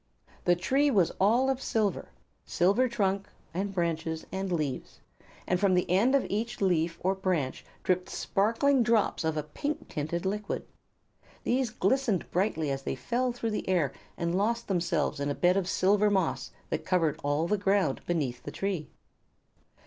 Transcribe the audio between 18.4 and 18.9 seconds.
the tree.